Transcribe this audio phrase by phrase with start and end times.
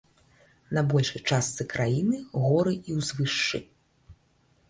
[0.75, 3.59] На большай частцы краіны горы і ўзвышшы.